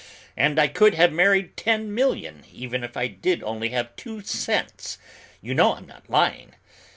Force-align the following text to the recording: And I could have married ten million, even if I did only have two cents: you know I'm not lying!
And 0.35 0.57
I 0.59 0.67
could 0.67 0.95
have 0.95 1.13
married 1.13 1.55
ten 1.55 1.93
million, 1.93 2.43
even 2.51 2.83
if 2.83 2.97
I 2.97 3.05
did 3.05 3.43
only 3.43 3.69
have 3.69 3.95
two 3.95 4.21
cents: 4.21 4.97
you 5.43 5.53
know 5.53 5.75
I'm 5.75 5.85
not 5.85 6.09
lying! 6.09 6.55